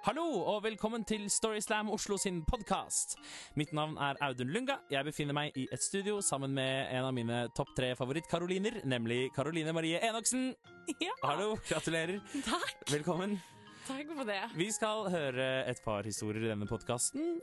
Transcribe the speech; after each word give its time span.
Hallo 0.00 0.22
og 0.48 0.62
velkommen 0.64 1.02
til 1.04 1.26
Storyslam 1.30 1.90
Oslo 1.92 2.16
sin 2.16 2.38
podkast. 2.48 3.16
Mitt 3.60 3.72
navn 3.76 3.98
er 4.00 4.16
Audun 4.24 4.48
Lunga. 4.54 4.78
Jeg 4.90 5.04
befinner 5.04 5.36
meg 5.36 5.56
i 5.60 5.66
et 5.72 5.82
studio 5.84 6.20
sammen 6.24 6.54
med 6.56 6.88
en 6.96 7.04
av 7.04 7.12
mine 7.16 7.42
topp 7.56 7.74
tre 7.76 7.90
favoritt-Karoliner, 7.98 8.80
nemlig 8.88 9.26
Karoline 9.36 9.74
Marie 9.76 10.00
Enoksen. 10.08 10.54
Ja, 11.04 11.12
Hallo, 11.22 11.52
gratulerer. 11.68 12.16
takk. 12.46 12.80
Velkommen. 12.90 13.36
Takk 13.90 14.12
for 14.14 14.28
det. 14.28 14.38
Vi 14.54 14.68
skal 14.70 15.08
høre 15.10 15.46
et 15.70 15.80
par 15.84 16.06
historier 16.06 16.44
i 16.46 16.50
denne 16.52 16.68
podkasten. 16.70 17.40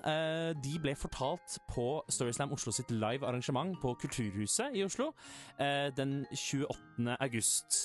De 0.64 0.76
ble 0.80 0.94
fortalt 0.96 1.58
på 1.68 1.88
Storyslam 2.14 2.54
Oslo 2.56 2.72
sitt 2.76 2.94
live 2.94 3.28
arrangement 3.28 3.76
på 3.82 3.92
Kulturhuset 4.00 4.78
i 4.78 4.86
Oslo 4.88 5.10
eh, 5.60 5.90
den 5.98 6.22
28. 6.32 7.18
august. 7.20 7.82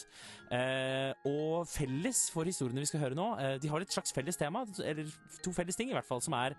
Eh, 0.52 1.10
og 1.26 1.66
felles 1.70 2.26
for 2.32 2.46
historiene 2.48 2.84
vi 2.84 2.90
skal 2.90 3.02
høre 3.06 3.18
nå, 3.18 3.28
eh, 3.40 3.56
de 3.62 3.70
har 3.72 3.82
et 3.82 3.92
slags 3.92 4.12
felles 4.14 4.36
tema, 4.36 4.66
eller 4.84 5.08
to 5.42 5.52
felles 5.56 5.78
ting 5.78 5.90
i 5.90 5.96
hvert 5.96 6.08
fall, 6.08 6.20
som 6.22 6.36
er 6.36 6.54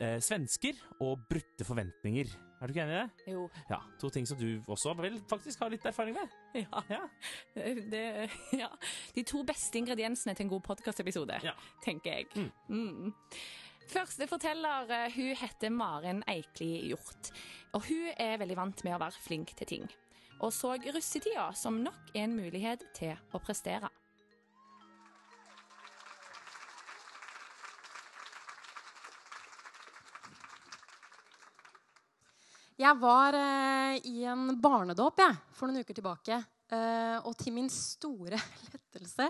eh, 0.00 0.18
svensker 0.18 0.78
og 1.04 1.26
brutte 1.28 1.66
forventninger. 1.68 2.32
Er 2.64 2.70
du 2.70 2.72
ikke 2.72 2.84
enig 2.86 2.94
i 2.96 3.00
det? 3.02 3.32
Jo. 3.34 3.42
Ja, 3.68 3.76
To 4.00 4.08
ting 4.08 4.24
som 4.28 4.38
du 4.40 4.46
også 4.72 4.94
vel 4.96 5.18
faktisk 5.28 5.60
har 5.60 5.68
litt 5.68 5.84
erfaring 5.84 6.14
med. 6.16 6.32
Ja. 6.56 6.80
Ja, 6.88 7.00
Det, 7.92 8.30
ja. 8.56 8.70
De 9.14 9.24
to 9.28 9.42
beste 9.44 9.76
ingrediensene 9.82 10.32
til 10.34 10.46
en 10.46 10.52
god 10.54 10.62
podkastepisode, 10.70 11.36
Ja. 11.44 11.52
tenker 11.84 12.22
jeg. 12.22 12.48
Mm. 12.72 13.12
Første 13.92 14.24
forteller 14.30 14.88
eh, 14.96 15.12
hun 15.12 15.34
heter 15.36 15.68
Maren 15.76 16.22
Eikli 16.32 16.70
Hjort. 16.88 17.28
Og 17.76 17.84
hun 17.90 18.08
er 18.16 18.38
veldig 18.40 18.56
vant 18.56 18.84
med 18.86 18.96
å 18.96 19.02
være 19.02 19.20
flink 19.26 19.52
til 19.60 19.68
ting. 19.74 19.84
Og 20.40 20.48
så 20.56 20.72
russetida 20.80 21.50
som 21.54 21.82
nok 21.84 22.14
en 22.16 22.32
mulighet 22.38 22.80
til 22.96 23.12
å 23.36 23.42
prestere. 23.44 23.92
Jeg 32.74 32.98
var 32.98 33.36
eh, 33.38 34.00
i 34.10 34.24
en 34.26 34.48
barnedåp 34.58 35.20
jeg, 35.22 35.34
for 35.54 35.70
noen 35.70 35.84
uker 35.84 35.94
tilbake. 35.94 36.40
Eh, 36.74 37.18
og 37.22 37.36
til 37.38 37.54
min 37.54 37.68
store 37.70 38.40
lettelse 38.72 39.28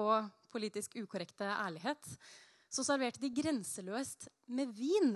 og 0.00 0.26
politisk 0.50 0.96
ukorrekte 0.98 1.46
ærlighet 1.46 2.08
så 2.70 2.82
serverte 2.86 3.22
de 3.22 3.30
grenseløst 3.34 4.26
med 4.54 4.70
vin. 4.74 5.14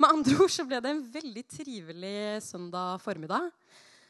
Med 0.00 0.08
andre 0.08 0.36
ord 0.40 0.52
så 0.52 0.64
ble 0.68 0.80
det 0.84 0.92
en 0.92 1.04
veldig 1.12 1.44
trivelig 1.48 2.40
søndag 2.44 3.00
formiddag. 3.04 3.50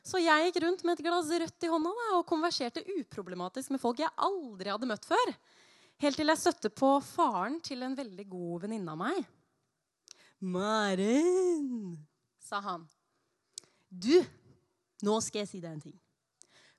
Så 0.06 0.18
jeg 0.18 0.48
gikk 0.48 0.60
rundt 0.64 0.82
med 0.86 0.98
et 0.98 1.04
glass 1.06 1.30
rødt 1.30 1.66
i 1.66 1.70
hånda 1.70 1.90
da, 1.98 2.06
og 2.18 2.26
konverserte 2.26 2.82
uproblematisk 2.98 3.74
med 3.74 3.82
folk 3.82 4.02
jeg 4.02 4.10
aldri 4.22 4.70
hadde 4.70 4.90
møtt 4.90 5.06
før. 5.06 5.34
Helt 6.02 6.18
til 6.18 6.30
jeg 6.30 6.42
støtte 6.42 6.70
på 6.74 6.96
faren 7.06 7.60
til 7.62 7.82
en 7.86 7.94
veldig 7.98 8.26
god 8.30 8.64
venninne 8.64 8.94
av 8.94 8.98
meg. 9.02 9.20
Maren, 10.42 11.94
sa 12.42 12.60
han. 12.64 12.86
Du, 13.88 14.14
nå 15.04 15.18
skal 15.24 15.42
jeg 15.42 15.50
si 15.50 15.60
deg 15.62 15.76
en 15.76 15.84
ting. 15.84 15.98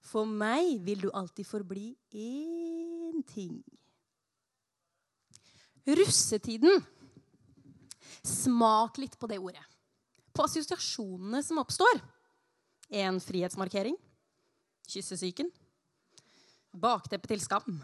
For 0.03 0.27
meg 0.27 0.81
vil 0.83 1.05
du 1.05 1.11
alltid 1.15 1.47
forbli 1.47 1.93
én 2.11 3.23
ting. 3.29 3.61
Russetiden. 5.87 6.83
Smak 8.23 8.99
litt 9.01 9.15
på 9.19 9.27
det 9.31 9.39
ordet. 9.39 9.63
På 10.35 10.45
assosiasjonene 10.47 11.43
som 11.43 11.59
oppstår. 11.61 12.01
En 12.93 13.19
frihetsmarkering. 13.23 13.95
Kyssesyken. 14.89 15.49
Bakteppet 16.73 17.35
til 17.35 17.43
skam. 17.43 17.83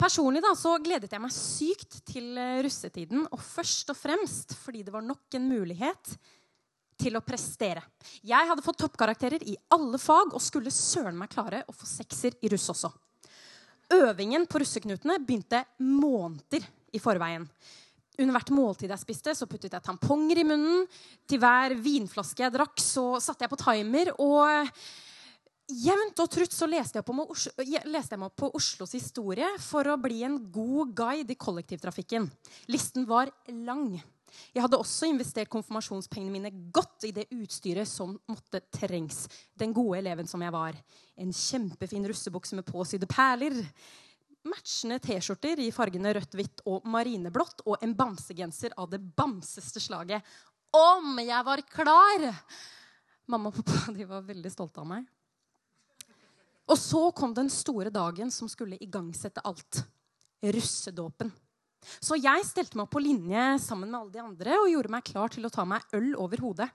Personlig 0.00 0.40
da, 0.44 0.54
så 0.56 0.76
gledet 0.80 1.10
jeg 1.12 1.20
meg 1.22 1.32
sykt 1.34 1.98
til 2.08 2.38
russetiden. 2.64 3.26
Og 3.30 3.40
først 3.42 3.90
og 3.92 3.98
fremst 3.98 4.54
fordi 4.62 4.84
det 4.86 4.94
var 4.94 5.04
nok 5.04 5.38
en 5.38 5.48
mulighet 5.50 6.14
til 7.00 7.16
å 7.16 7.24
prestere. 7.24 7.82
Jeg 8.26 8.48
hadde 8.50 8.64
fått 8.64 8.80
toppkarakterer 8.82 9.42
i 9.48 9.56
alle 9.74 9.98
fag 10.00 10.34
og 10.36 10.44
skulle 10.44 10.72
søren 10.74 11.18
meg 11.18 11.32
klare 11.32 11.64
å 11.68 11.74
få 11.74 11.88
sekser 11.88 12.36
i 12.44 12.50
russ 12.52 12.68
også. 12.72 12.92
Øvingen 13.90 14.46
på 14.46 14.60
russeknutene 14.62 15.18
begynte 15.24 15.64
måneder 15.82 16.66
i 16.94 17.00
forveien. 17.02 17.48
Under 18.20 18.36
hvert 18.36 18.52
måltid 18.52 18.92
jeg 18.92 19.00
spiste, 19.00 19.34
så 19.34 19.48
puttet 19.48 19.72
jeg 19.74 19.84
tamponger 19.86 20.42
i 20.42 20.46
munnen. 20.46 20.84
Til 21.28 21.40
hver 21.40 21.74
vinflaske 21.80 22.44
jeg 22.44 22.54
drakk, 22.54 22.76
så 22.82 23.14
satte 23.22 23.46
jeg 23.46 23.52
på 23.52 23.58
timer. 23.62 24.12
Og 24.20 24.68
jevnt 25.70 26.22
og 26.22 26.30
trutt 26.30 26.54
så 26.54 26.68
leste 26.68 27.00
jeg, 27.00 27.06
Oslo, 27.06 27.66
leste 27.88 28.14
jeg 28.14 28.20
meg 28.20 28.28
opp 28.28 28.38
på 28.42 28.52
Oslos 28.58 28.94
historie 28.98 29.48
for 29.64 29.88
å 29.88 29.98
bli 30.02 30.20
en 30.26 30.36
god 30.52 30.94
guide 31.00 31.32
i 31.32 31.38
kollektivtrafikken. 31.40 32.28
Listen 32.70 33.08
var 33.08 33.32
lang. 33.48 33.94
Jeg 34.54 34.64
hadde 34.64 34.78
også 34.80 35.08
investert 35.10 35.50
konfirmasjonspengene 35.52 36.34
mine 36.34 36.52
godt 36.74 37.06
i 37.08 37.12
det 37.16 37.26
utstyret 37.34 37.88
som 37.88 38.16
måtte 38.30 38.62
trengs. 38.74 39.24
Den 39.58 39.74
gode 39.76 39.98
eleven 40.00 40.28
som 40.30 40.42
jeg 40.44 40.54
var. 40.54 40.78
En 41.20 41.32
kjempefin 41.34 42.06
russebukse 42.10 42.58
med 42.58 42.68
påsydde 42.68 43.08
perler. 43.10 43.58
Matchende 44.48 45.00
T-skjorter 45.04 45.60
i 45.60 45.70
fargene 45.74 46.14
rødt, 46.16 46.36
hvitt 46.38 46.62
og 46.70 46.86
marineblått. 46.88 47.64
Og 47.66 47.82
en 47.84 47.94
bamsegenser 47.96 48.76
av 48.80 48.88
det 48.92 49.02
bamseste 49.02 49.82
slaget. 49.82 50.24
Om 50.76 51.18
jeg 51.20 51.46
var 51.46 51.64
klar! 51.68 52.28
Mamma 53.30 53.50
og 53.50 53.60
pappa 53.60 53.92
de 53.94 54.06
var 54.08 54.26
veldig 54.26 54.50
stolte 54.52 54.82
av 54.82 54.88
meg. 54.90 55.06
Og 56.70 56.78
så 56.78 57.02
kom 57.16 57.34
den 57.34 57.50
store 57.50 57.90
dagen 57.90 58.30
som 58.30 58.48
skulle 58.50 58.78
igangsette 58.82 59.42
alt. 59.46 59.82
Russedåpen. 60.40 61.32
Så 61.80 62.18
jeg 62.20 62.44
stelte 62.44 62.76
meg 62.76 62.86
opp 62.86 62.94
på 62.94 63.02
linje 63.02 63.44
sammen 63.62 63.90
med 63.90 64.00
alle 64.00 64.14
de 64.14 64.22
andre 64.22 64.58
og 64.60 64.70
gjorde 64.72 64.92
meg 64.92 65.06
klar 65.06 65.32
til 65.32 65.46
å 65.48 65.52
ta 65.52 65.64
meg 65.68 65.94
øl 65.96 66.12
over 66.20 66.42
hodet. 66.44 66.68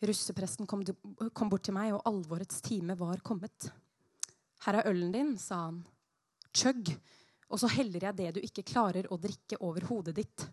Russepresten 0.00 0.68
kom, 0.68 0.84
bort 1.52 1.64
til 1.66 1.76
meg, 1.76 1.92
og 1.92 2.04
alvorets 2.08 2.62
time 2.64 2.96
var 2.96 3.20
kommet. 3.24 3.68
'Her 4.60 4.80
er 4.80 4.88
ølen 4.92 5.12
din', 5.12 5.36
sa 5.38 5.66
han. 5.66 5.84
'Chug', 6.52 6.96
og 7.50 7.60
så 7.60 7.68
heller 7.68 8.00
jeg 8.00 8.16
det 8.16 8.34
du 8.34 8.40
ikke 8.40 8.64
klarer 8.64 9.08
å 9.08 9.20
drikke, 9.20 9.60
over 9.60 9.84
hodet 9.88 10.16
ditt'. 10.16 10.48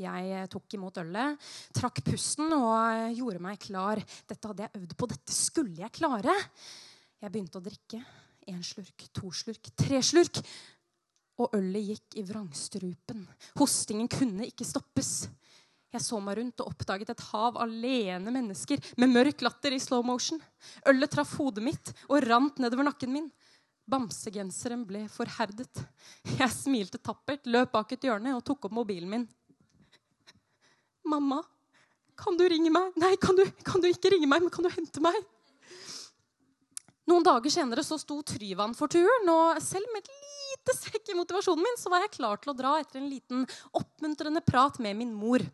Jeg 0.00 0.48
tok 0.48 0.74
imot 0.74 0.96
ølet, 1.02 1.36
trakk 1.76 2.00
pusten 2.04 2.52
og 2.56 3.12
gjorde 3.12 3.42
meg 3.44 3.58
klar. 3.60 4.00
Dette 4.28 4.48
hadde 4.48 4.64
jeg 4.64 4.80
øvd 4.80 4.96
på. 4.96 5.08
Dette 5.10 5.32
skulle 5.36 5.76
jeg 5.82 5.92
klare. 5.92 6.32
Jeg 7.20 7.32
begynte 7.32 7.60
å 7.60 7.64
drikke. 7.64 8.00
Én 8.48 8.62
slurk, 8.64 9.04
to 9.12 9.28
slurk, 9.30 9.68
tre 9.76 10.00
slurk. 10.00 10.40
Og 11.40 11.54
ølet 11.56 11.94
gikk 11.94 12.18
i 12.20 12.24
vrangstrupen. 12.28 13.24
Hostingen 13.56 14.10
kunne 14.12 14.48
ikke 14.48 14.66
stoppes. 14.68 15.30
Jeg 15.90 16.04
så 16.04 16.20
meg 16.22 16.36
rundt 16.38 16.60
og 16.62 16.70
oppdaget 16.70 17.10
et 17.10 17.22
hav 17.32 17.56
av 17.58 17.70
leende 17.70 18.30
mennesker 18.34 18.82
med 19.00 19.10
mørk 19.10 19.42
latter 19.42 19.74
i 19.74 19.80
slow 19.82 20.04
motion. 20.06 20.38
Ølet 20.86 21.10
traff 21.10 21.32
hodet 21.40 21.64
mitt 21.66 21.92
og 22.06 22.20
rant 22.28 22.60
nedover 22.62 22.86
nakken 22.86 23.10
min. 23.14 23.26
Bamsegenseren 23.90 24.84
ble 24.86 25.06
forherdet. 25.10 25.82
Jeg 26.36 26.54
smilte 26.54 27.00
tappert, 27.02 27.48
løp 27.50 27.72
bak 27.74 27.96
et 27.96 28.06
hjørne 28.06 28.36
og 28.36 28.44
tok 28.46 28.68
opp 28.68 28.76
mobilen 28.76 29.10
min. 29.10 29.28
'Mamma, 31.10 31.40
kan 32.14 32.36
du 32.38 32.44
ringe 32.46 32.70
meg?' 32.70 32.94
'Nei, 32.94 33.16
kan 33.16 33.34
du, 33.34 33.42
kan 33.66 33.82
du 33.82 33.88
ikke 33.88 34.12
ringe 34.12 34.28
meg, 34.30 34.44
men 34.44 34.52
kan 34.52 34.62
du 34.62 34.70
hente 34.70 35.02
meg?' 35.02 35.24
Noen 37.10 37.26
dager 37.26 37.50
senere 37.50 37.82
så 37.82 37.98
sto 37.98 38.20
Tryvann 38.22 38.76
for 38.78 38.86
turen, 38.86 39.26
og 39.26 39.58
selv 39.64 39.88
med 39.90 40.04
et 40.04 40.12
lite 40.12 40.39
sekk 40.76 41.10
i 41.10 41.16
motivasjonen 41.16 41.64
min, 41.64 41.78
så 41.80 41.92
var 41.92 42.04
jeg 42.04 42.14
klar 42.18 42.40
til 42.40 42.52
å 42.52 42.56
dra 42.56 42.76
etter 42.80 43.00
en 43.00 43.08
liten 43.10 43.46
oppmuntrende 43.76 44.42
prat 44.44 44.78
med 44.82 44.98
min 44.98 45.12
mor. 45.16 45.44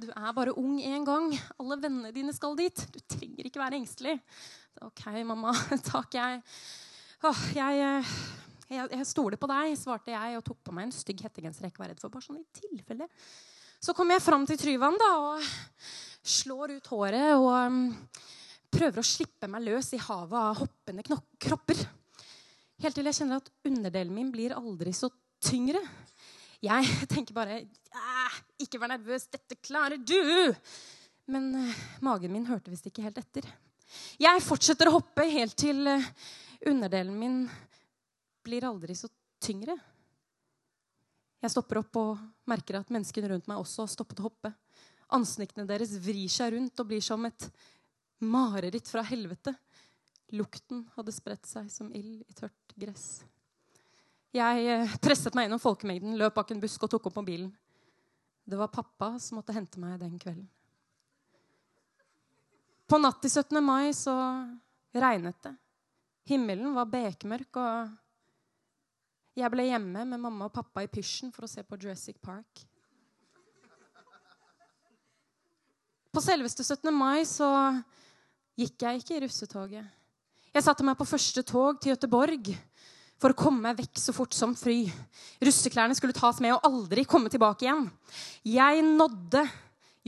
Du 0.00 0.08
er 0.10 0.32
bare 0.36 0.54
ung 0.56 0.78
én 0.80 1.04
gang. 1.04 1.32
Alle 1.60 1.78
vennene 1.80 2.12
dine 2.14 2.32
skal 2.36 2.56
dit. 2.58 2.84
Du 2.92 3.00
trenger 3.04 3.48
ikke 3.48 3.60
være 3.60 3.80
engstelig. 3.80 4.16
OK, 4.84 5.04
mamma. 5.26 5.52
Takk, 5.92 6.14
jeg 6.14 6.42
Åh, 7.18 7.38
jeg, 7.50 7.78
jeg, 8.70 8.88
jeg 8.94 9.06
stoler 9.10 9.40
på 9.40 9.48
deg, 9.50 9.72
svarte 9.74 10.12
jeg 10.12 10.36
og 10.38 10.44
tok 10.46 10.60
på 10.68 10.74
meg 10.76 10.86
en 10.86 10.92
stygg 10.94 11.24
hettegenser 11.26 11.66
jeg 11.66 11.72
ikke 11.72 11.82
var 11.82 11.90
redd 11.90 11.98
for. 11.98 12.12
bare 12.14 12.22
sånn 12.22 12.38
i 12.38 12.60
tilfelle. 12.60 13.08
Så 13.82 13.94
kommer 13.94 14.14
jeg 14.14 14.22
fram 14.22 14.46
til 14.46 14.58
Tryvann 14.60 14.98
da, 14.98 15.08
og 15.18 15.42
slår 16.22 16.76
ut 16.76 16.90
håret 16.92 17.32
og 17.34 17.48
um, 17.50 17.80
prøver 18.70 19.02
å 19.02 19.06
slippe 19.06 19.50
meg 19.50 19.66
løs 19.66 19.90
i 19.98 20.00
havet 20.02 20.38
av 20.38 20.62
hoppende 20.62 21.02
kropper. 21.42 21.82
Helt 22.78 22.94
til 22.94 23.08
jeg 23.10 23.16
kjenner 23.18 23.40
at 23.40 23.48
underdelen 23.66 24.14
min 24.14 24.28
blir 24.30 24.54
aldri 24.54 24.92
så 24.94 25.08
tyngre. 25.42 25.80
Jeg 26.62 26.86
tenker 27.12 27.34
bare 27.34 27.62
Ikke 28.62 28.78
vær 28.78 28.92
nervøs, 28.92 29.26
dette 29.32 29.58
klarer 29.58 29.98
du! 29.98 30.54
Men 31.28 31.50
uh, 31.58 31.80
magen 32.06 32.32
min 32.32 32.46
hørte 32.48 32.70
visst 32.72 32.86
ikke 32.88 33.04
helt 33.04 33.18
etter. 33.20 33.48
Jeg 34.20 34.44
fortsetter 34.44 34.88
å 34.88 34.94
hoppe 34.96 35.26
helt 35.28 35.56
til 35.58 35.82
uh, 35.90 36.06
underdelen 36.70 37.18
min 37.18 37.42
blir 38.46 38.64
aldri 38.64 38.96
så 38.96 39.10
tyngre. 39.42 39.76
Jeg 41.42 41.52
stopper 41.52 41.82
opp 41.82 41.98
og 42.00 42.22
merker 42.50 42.78
at 42.78 42.94
menneskene 42.94 43.28
rundt 43.34 43.50
meg 43.50 43.60
også 43.60 43.84
har 43.84 43.92
stoppet 43.92 44.22
å 44.22 44.28
hoppe. 44.30 44.54
Ansiktene 45.14 45.66
deres 45.68 45.92
vrir 46.02 46.30
seg 46.32 46.54
rundt 46.54 46.80
og 46.80 46.88
blir 46.90 47.02
som 47.04 47.26
et 47.28 47.50
mareritt 48.24 48.88
fra 48.90 49.04
helvete. 49.06 49.52
Lukten 50.36 50.84
hadde 50.96 51.14
spredt 51.14 51.48
seg 51.48 51.70
som 51.72 51.88
ild 51.96 52.20
i 52.28 52.36
tørt 52.36 52.74
gress. 52.76 53.22
Jeg 54.36 54.66
eh, 54.68 54.96
presset 55.00 55.36
meg 55.36 55.46
gjennom 55.46 55.62
folkemengden, 55.62 56.18
løp 56.20 56.36
bak 56.36 56.52
en 56.52 56.60
busk 56.60 56.84
og 56.84 56.92
tok 56.92 57.08
opp 57.08 57.16
mobilen. 57.22 57.48
Det 58.48 58.56
var 58.60 58.72
pappa 58.72 59.14
som 59.20 59.40
måtte 59.40 59.56
hente 59.56 59.80
meg 59.80 59.96
den 60.00 60.18
kvelden. 60.20 60.46
På 62.88 63.00
natt 63.00 63.20
til 63.20 63.32
17. 63.32 63.60
mai 63.64 63.92
så 63.96 64.14
regnet 64.96 65.36
det. 65.44 65.52
Himmelen 66.28 66.72
var 66.76 66.88
bekmørk, 66.88 67.56
og 67.60 69.36
jeg 69.36 69.52
ble 69.52 69.68
hjemme 69.68 70.04
med 70.08 70.20
mamma 70.20 70.48
og 70.48 70.54
pappa 70.54 70.84
i 70.84 70.90
pysjen 70.92 71.32
for 71.32 71.44
å 71.44 71.50
se 71.50 71.64
på 71.64 71.76
Jurassic 71.80 72.16
Park. 72.20 72.64
På 76.12 76.24
selveste 76.24 76.64
17. 76.64 76.88
mai 76.92 77.24
så 77.28 77.48
gikk 78.58 78.84
jeg 78.84 79.02
ikke 79.02 79.16
i 79.16 79.22
russetoget. 79.24 79.97
Jeg 80.58 80.64
satte 80.66 80.82
meg 80.82 80.96
på 80.98 81.06
første 81.06 81.42
tog 81.46 81.76
til 81.78 81.92
Gøteborg 81.92 82.48
for 83.22 83.30
å 83.30 83.36
komme 83.38 83.68
meg 83.68 83.76
vekk 83.78 84.00
så 84.02 84.10
fort 84.10 84.34
som 84.34 84.56
fry. 84.58 84.88
Russeklærne 85.38 85.94
skulle 85.94 86.16
tas 86.16 86.40
med 86.42 86.56
og 86.56 86.64
aldri 86.66 87.04
komme 87.06 87.30
tilbake 87.30 87.62
igjen. 87.62 87.84
Jeg 88.42 88.82
nådde 88.82 89.44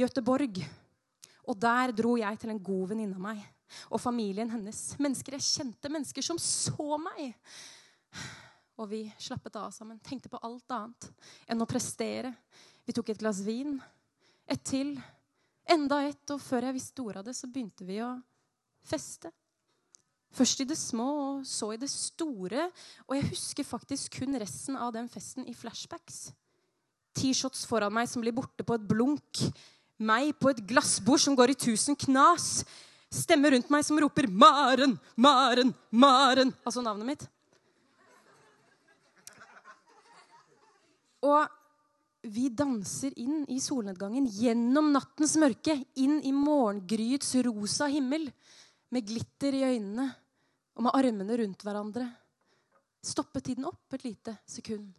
Gøteborg, 0.00 0.58
og 1.46 1.60
der 1.62 1.94
dro 1.94 2.16
jeg 2.18 2.40
til 2.42 2.50
en 2.50 2.58
god 2.66 2.90
venninne 2.90 3.14
av 3.14 3.22
meg 3.28 3.46
og 3.94 4.02
familien 4.02 4.50
hennes. 4.50 4.80
Mennesker 4.98 5.38
jeg 5.38 5.46
kjente, 5.46 5.92
mennesker 5.94 6.26
som 6.26 6.42
så 6.42 6.98
meg. 6.98 7.30
Og 8.74 8.90
vi 8.90 9.04
slappet 9.22 9.54
av 9.60 9.70
sammen, 9.76 10.02
tenkte 10.02 10.32
på 10.34 10.42
alt 10.42 10.74
annet 10.74 11.12
enn 11.46 11.62
å 11.62 11.70
prestere. 11.70 12.34
Vi 12.82 12.96
tok 12.96 13.14
et 13.14 13.22
glass 13.22 13.44
vin, 13.46 13.78
et 14.50 14.66
til, 14.66 14.96
enda 15.70 16.02
et, 16.08 16.24
og 16.34 16.42
før 16.42 16.66
jeg 16.66 16.80
visste 16.80 17.06
ordet 17.06 17.22
av 17.22 17.30
det, 17.30 17.38
så 17.38 17.46
begynte 17.46 17.86
vi 17.86 18.02
å 18.02 18.16
feste. 18.90 19.30
Først 20.30 20.62
i 20.62 20.66
det 20.68 20.78
små, 20.78 21.08
og 21.40 21.46
så 21.46 21.72
i 21.74 21.80
det 21.80 21.90
store. 21.90 22.68
Og 23.08 23.16
jeg 23.16 23.30
husker 23.32 23.66
faktisk 23.66 24.20
kun 24.20 24.38
resten 24.38 24.78
av 24.78 24.92
den 24.94 25.08
festen 25.10 25.48
i 25.50 25.54
flashbacks. 25.56 26.30
T-shots 27.18 27.64
foran 27.66 27.92
meg 27.94 28.06
som 28.08 28.22
blir 28.22 28.34
borte 28.36 28.66
på 28.66 28.76
et 28.78 28.86
blunk. 28.86 29.42
Meg 29.98 30.30
på 30.38 30.52
et 30.52 30.62
glassbord 30.70 31.20
som 31.20 31.34
går 31.36 31.52
i 31.52 31.58
tusen 31.58 31.98
knas. 31.98 32.62
Stemmer 33.10 33.56
rundt 33.56 33.70
meg 33.74 33.82
som 33.84 33.98
roper 33.98 34.28
'Maren, 34.30 34.94
Maren, 35.16 35.74
Maren'. 35.90 36.54
Altså 36.64 36.80
navnet 36.80 37.06
mitt. 37.06 37.26
Og 41.20 41.48
vi 42.22 42.48
danser 42.48 43.12
inn 43.16 43.44
i 43.48 43.58
solnedgangen, 43.60 44.28
gjennom 44.28 44.92
nattens 44.92 45.34
mørke, 45.36 45.74
inn 45.96 46.20
i 46.22 46.32
morgengryets 46.32 47.34
rosa 47.44 47.88
himmel 47.88 48.30
med 48.90 49.06
glitter 49.06 49.54
i 49.54 49.64
øynene 49.66 50.08
og 50.76 50.86
med 50.86 50.96
armene 50.96 51.38
rundt 51.42 51.62
hverandre. 51.66 52.08
Stoppet 53.00 53.46
tiden 53.48 53.68
opp 53.68 53.94
et 53.96 54.04
lite 54.04 54.34
sekund, 54.48 54.90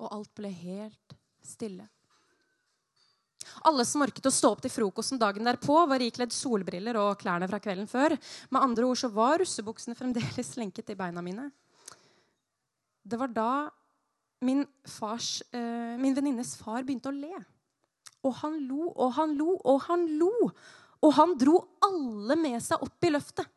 og 0.00 0.12
alt 0.14 0.32
ble 0.36 0.50
helt 0.54 1.16
stille. 1.44 1.86
Alle 3.68 3.84
som 3.86 4.02
orket 4.04 4.26
å 4.26 4.32
stå 4.32 4.50
opp 4.54 4.62
til 4.64 4.72
frokosten 4.72 5.20
dagen 5.20 5.46
derpå, 5.46 5.76
var 5.88 6.02
ikledd 6.02 6.32
solbriller 6.34 6.96
og 7.00 7.18
klærne 7.20 7.48
fra 7.50 7.60
kvelden 7.62 7.88
før. 7.90 8.16
Med 8.50 8.62
andre 8.62 8.86
ord 8.88 9.00
så 9.00 9.10
var 9.12 9.38
russebuksene 9.42 9.96
fremdeles 9.98 10.54
lenket 10.60 10.94
i 10.94 10.98
beina 10.98 11.22
mine. 11.24 11.50
Det 13.04 13.20
var 13.20 13.32
da 13.32 13.50
min, 14.44 14.64
eh, 14.64 15.96
min 16.00 16.16
venninnes 16.16 16.56
far 16.56 16.82
begynte 16.82 17.12
å 17.12 17.16
le. 17.16 17.44
Og 18.24 18.32
han 18.40 18.56
lo 18.68 18.88
og 18.94 19.12
han 19.18 19.36
lo 19.36 19.58
og 19.60 19.82
han 19.88 20.06
lo. 20.18 20.32
Og 21.04 21.12
han 21.18 21.34
dro 21.38 21.58
alle 21.84 22.36
med 22.40 22.60
seg 22.64 22.82
opp 22.84 23.04
i 23.04 23.12
løftet. 23.12 23.48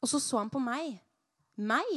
Og 0.00 0.08
så 0.10 0.20
så 0.22 0.40
han 0.40 0.50
på 0.50 0.62
meg. 0.62 0.96
Meg. 1.60 1.90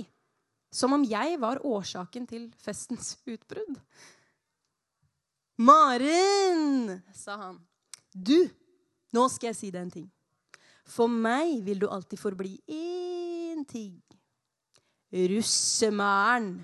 Som 0.74 0.95
om 0.98 1.06
jeg 1.07 1.38
var 1.42 1.62
årsaken 1.65 2.27
til 2.30 2.50
festens 2.62 3.15
utbrudd. 3.30 3.77
Maren, 5.63 7.00
sa 7.13 7.38
han. 7.39 7.62
Du, 8.13 8.38
nå 9.13 9.27
skal 9.31 9.51
jeg 9.51 9.60
si 9.60 9.71
deg 9.74 9.86
en 9.86 9.94
ting. 9.94 10.10
For 10.89 11.07
meg 11.07 11.62
vil 11.66 11.80
du 11.81 11.88
alltid 11.88 12.19
forbli 12.19 12.57
én 12.68 13.63
ting. 13.69 13.95
Russemaren. 15.13 16.57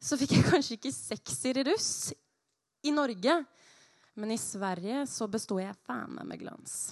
Så 0.00 0.16
fikk 0.16 0.38
jeg 0.38 0.46
kanskje 0.46 0.78
ikke 0.78 0.94
sekser 0.94 1.60
russ 1.68 1.90
i 2.86 2.94
Norge. 2.94 3.34
Men 4.20 4.30
i 4.30 4.38
Sverige 4.38 5.06
så 5.08 5.24
besto 5.32 5.56
jeg 5.56 5.72
faen 5.88 6.12
meg 6.12 6.26
med 6.28 6.42
glans. 6.42 6.90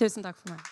Tusen 0.00 0.24
takk 0.26 0.40
for 0.40 0.50
meg. 0.50 0.64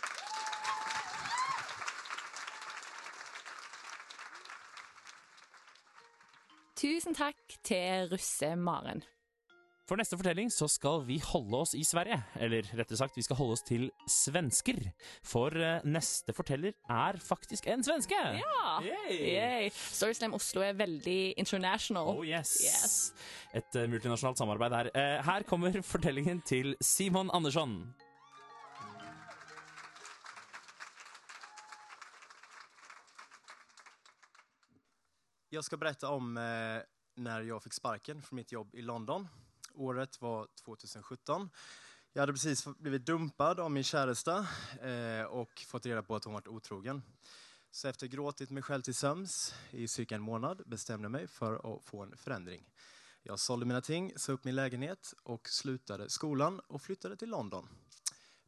Tusen 6.76 7.14
takk 7.14 7.54
til 7.62 8.10
Russe-Maren. 8.10 9.06
For 9.86 9.94
neste 10.00 10.16
fortelling 10.18 10.48
så 10.50 10.66
skal 10.66 11.04
vi 11.06 11.20
holde 11.22 11.60
oss 11.62 11.72
i 11.78 11.84
Sverige. 11.86 12.18
Eller 12.42 12.66
rettere 12.74 12.98
sagt, 12.98 13.14
vi 13.14 13.22
skal 13.22 13.38
holde 13.38 13.54
oss 13.54 13.62
til 13.62 13.84
svensker. 14.10 14.80
For 15.22 15.54
uh, 15.54 15.84
neste 15.86 16.34
forteller 16.34 16.74
er 16.90 17.20
faktisk 17.22 17.68
en 17.70 17.86
svenske! 17.86 18.18
Ja! 18.40 18.64
Yay! 18.82 19.20
Yay. 19.36 19.68
Storyslam 19.70 20.34
Oslo 20.34 20.64
er 20.66 20.74
veldig 20.74 21.36
international. 21.38 22.10
Oh 22.16 22.26
yes. 22.26 22.56
Yes. 22.66 22.96
Et 23.54 23.78
uh, 23.78 23.86
multinasjonalt 23.86 24.42
samarbeid 24.42 24.74
her. 24.74 24.90
Uh, 24.90 25.22
her 25.30 25.46
kommer 25.46 25.78
fortellingen 25.94 26.42
til 26.42 26.74
Simon 26.82 27.30
Andersson. 27.30 27.78
Jeg 35.54 35.62
skal 35.62 35.78
berette 35.78 36.08
om 36.10 36.34
eh, 36.36 36.82
når 37.22 37.46
jeg 37.46 37.64
fikk 37.64 37.76
sparken 37.78 38.18
fra 38.20 38.36
mitt 38.36 38.50
jobb 38.52 38.74
i 38.76 38.82
London. 38.84 39.24
Året 39.76 40.20
var 40.20 40.48
2017. 40.64 41.50
Jag 42.12 42.22
hade 42.22 42.32
precis 42.32 42.66
blivit 42.78 43.06
dumpad 43.06 43.60
av 43.60 43.70
min 43.70 43.84
käresta 43.84 44.46
eh, 44.82 45.24
och 45.26 45.64
fått 45.66 45.86
reda 45.86 46.02
på 46.02 46.16
att 46.16 46.24
hon 46.24 46.34
varit 46.34 46.48
otrogen. 46.48 47.02
Så 47.70 47.88
efter 47.88 48.06
gråtit 48.06 48.50
mig 48.50 48.62
själv 48.62 48.82
till 48.82 48.94
sömns 48.94 49.54
i 49.70 49.88
cirka 49.88 50.14
en 50.14 50.22
månad 50.22 50.62
bestämde 50.66 51.04
jag 51.04 51.12
mig 51.12 51.26
för 51.26 51.74
att 51.74 51.84
få 51.84 52.02
en 52.02 52.16
förändring. 52.16 52.68
Jag 53.22 53.38
sålde 53.38 53.66
mina 53.66 53.80
ting, 53.80 54.12
sa 54.16 54.32
upp 54.32 54.44
min 54.44 54.54
lägenhet 54.54 55.14
och 55.22 55.48
slutade 55.48 56.10
skolan 56.10 56.60
och 56.60 56.82
flyttade 56.82 57.16
till 57.16 57.30
London. 57.30 57.68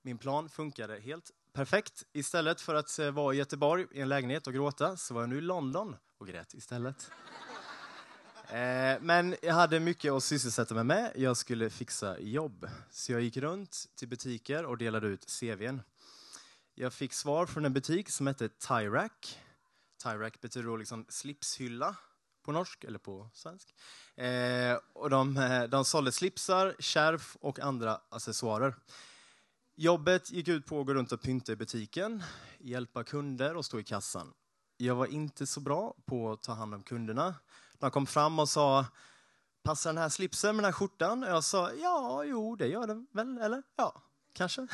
Min 0.03 0.19
plan 0.19 0.49
funkade 0.49 1.01
helt 1.01 1.31
perfekt. 1.53 2.03
Istället 2.13 2.61
för 2.61 2.75
att 2.75 2.99
eh, 2.99 3.11
vara 3.11 3.35
i 3.35 3.37
Göteborg 3.37 3.87
i 3.93 4.01
en 4.01 4.09
lägenhet 4.09 4.47
och 4.47 4.53
gråta 4.53 4.97
så 4.97 5.15
var 5.15 5.23
jag 5.23 5.29
nu 5.29 5.39
i 5.39 5.41
London 5.41 5.97
och 6.19 6.27
grät 6.27 6.55
istället. 6.55 7.11
Eh, 8.51 9.01
men 9.01 9.37
jag 9.43 9.55
hade 9.55 9.81
mycket 9.81 10.13
att 10.13 10.25
sysselsätta 10.25 10.75
mig 10.75 10.85
med. 10.85 11.13
Jag 11.15 11.37
skulle 11.37 11.71
fixa 11.71 12.19
jobb. 12.19 12.69
Så 12.91 13.13
jag 13.13 13.21
gick 13.21 13.37
runt 13.37 13.87
till 13.97 14.09
butiker 14.09 14.65
och 14.65 14.79
delade 14.79 15.07
ut 15.07 15.27
CVn. 15.41 15.83
Jag 16.75 16.93
fick 16.93 17.13
svar 17.13 17.47
från 17.47 17.65
en 17.65 17.73
butik 17.73 18.11
som 18.11 18.27
hette 18.27 18.49
Tyrack. 18.49 19.39
Tyrack 20.03 20.41
betyder 20.41 20.69
då 20.69 20.77
liksom 20.77 21.07
slipshylla 21.09 21.97
på 22.43 22.53
norsk 22.53 22.85
eller 22.85 22.99
på 22.99 23.31
svensk. 23.33 23.75
Eh, 24.17 24.79
och 24.93 25.11
de, 25.11 25.37
eh, 25.37 25.63
de 25.63 25.85
sålde 25.85 26.13
slipsar, 26.13 26.75
kärv 26.79 27.23
och 27.41 27.61
andra 27.61 28.01
accessoarer. 28.09 28.75
Jobbet 29.75 30.31
gick 30.31 30.49
ut 30.49 30.67
på 30.67 30.81
att 30.81 30.87
gå 30.87 30.95
runt 30.95 31.13
och 31.13 31.23
pynta 31.23 31.53
i 31.53 31.57
butiken, 31.57 32.23
hjälpa 32.59 33.05
kunder 33.05 33.57
och 33.57 33.65
stå 33.65 33.81
i 33.81 33.85
kassan. 33.85 34.33
Jag 34.77 34.95
var 34.95 35.07
inte 35.07 35.47
så 35.47 35.61
bra 35.61 35.95
på 36.07 36.33
att 36.33 36.43
ta 36.43 36.53
hand 36.53 36.75
om 36.75 36.83
kunderna. 36.83 37.35
De 37.81 37.91
kom 37.91 38.07
fram 38.07 38.39
og 38.43 38.49
sa 38.49 38.87
Passer 39.63 39.91
den 39.91 39.99
här 39.99 40.09
slipsen 40.09 40.57
med 40.57 40.65
den 40.65 40.73
här 40.73 40.73
skjortan? 40.73 41.23
Jag 41.23 41.45
sa 41.45 41.73
ja, 41.73 42.25
jo, 42.25 42.57
det 42.57 42.69
gjør 42.69 42.87
den 42.87 43.07
vel, 43.13 43.39
eller? 43.39 43.63
Ja, 43.77 44.03
kanskje. 44.33 44.67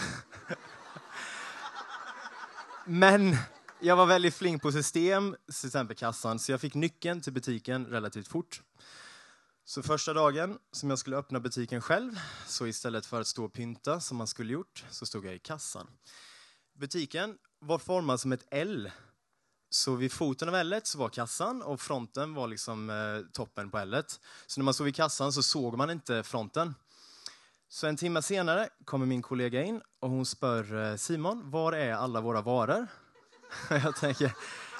Men 2.84 3.36
jeg 3.82 3.96
var 3.96 4.06
veldig 4.06 4.32
flink 4.32 4.62
på 4.62 4.72
system, 4.72 5.32
exempel 5.48 5.96
kassan, 5.96 6.38
så 6.38 6.52
jeg 6.52 6.62
fikk 6.62 6.76
nøkkelen 6.78 7.22
til 7.24 7.34
butikken 7.34 7.86
relativt 7.90 8.28
fort. 8.28 8.60
Så 9.64 9.82
første 9.82 10.12
dagen 10.14 10.58
som 10.76 10.92
jeg 10.92 11.00
skulle 11.00 11.22
åpne 11.24 11.40
butikken 11.40 11.82
selv, 11.82 12.12
så 12.46 12.68
i 12.68 12.76
stedet 12.76 13.06
for 13.08 13.24
å 13.24 13.28
stå 13.28 13.48
og 13.48 13.54
pynta 13.56 13.96
som 14.04 14.20
man 14.20 14.28
skulle 14.28 14.58
gjort, 14.58 14.84
så 14.92 15.08
stod 15.08 15.24
jeg 15.24 15.40
i 15.40 15.44
kassan. 15.44 15.88
Butikken 16.76 17.38
var 17.64 17.80
formet 17.80 18.20
som 18.20 18.36
et 18.36 18.44
L. 18.52 18.90
Så 19.74 19.94
vid 19.94 20.12
foten 20.12 20.48
av 20.48 20.54
ellet 20.54 20.86
så 20.86 20.98
var 20.98 21.08
kassan 21.08 21.62
och 21.62 21.80
fronten 21.80 22.34
var 22.34 22.48
liksom 22.48 22.90
eh, 22.90 23.20
toppen 23.32 23.70
på 23.70 23.78
ellet. 23.78 24.20
Så 24.46 24.60
när 24.60 24.64
man 24.64 24.74
stod 24.74 24.84
vid 24.84 24.96
kassan 24.96 25.32
så 25.32 25.42
såg 25.42 25.76
man 25.76 25.90
inte 25.90 26.22
fronten. 26.22 26.74
Så 27.68 27.86
en 27.86 27.96
timme 27.96 28.22
senare 28.22 28.68
kommer 28.84 29.06
min 29.06 29.22
kollega 29.22 29.62
in 29.62 29.80
och 30.00 30.10
hon 30.10 30.26
spör 30.26 30.90
eh, 30.90 30.96
Simon, 30.96 31.50
var 31.50 31.72
är 31.72 31.92
alla 31.92 32.20
våra 32.20 32.40
varor? 32.40 32.86
Jag 33.70 33.96
tänker, 33.96 34.32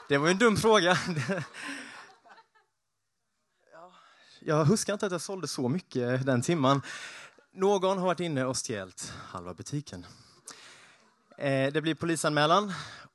det 0.09 0.19
var 0.19 0.27
ju 0.27 0.33
en 0.33 0.39
dum 0.39 0.57
fråga. 0.57 0.99
Jag 4.41 4.65
huskar 4.65 4.93
inte 4.93 5.07
att 5.07 5.13
jag 5.13 5.21
sålde 5.21 5.49
så 5.49 5.69
mycket 5.69 6.27
den 6.27 6.43
timman. 6.43 6.83
Någon 7.53 7.99
har 7.99 8.07
varit 8.07 8.21
inne 8.21 8.45
och 8.45 8.67
stjält 8.67 9.13
halva 9.29 9.55
butiken. 9.55 10.07
Eh, 11.39 11.73
det 11.73 11.83
blir 11.83 11.95
polisanmälan. 11.95 12.73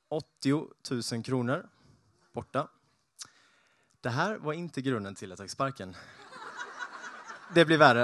80 0.09 0.67
000 1.11 1.23
kronor 1.23 1.69
borta. 2.33 2.67
Det 4.01 4.09
här 4.09 4.37
var 4.37 4.53
inte 4.53 4.81
grunden 4.81 5.15
till 5.15 5.31
att 5.31 5.39
jag 5.39 5.45
fick 5.45 5.51
sparken. 5.51 5.95
Det 7.53 7.65
blir 7.65 7.77
värre. 7.77 8.03